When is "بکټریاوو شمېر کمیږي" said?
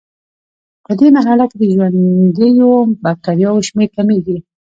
3.03-4.37